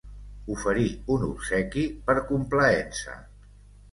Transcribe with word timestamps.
Oferir 0.53 0.85
un 1.15 1.25
obsequi 1.27 1.85
per 2.09 2.17
complaença. 2.31 3.21